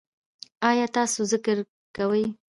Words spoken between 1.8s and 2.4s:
کوئ؟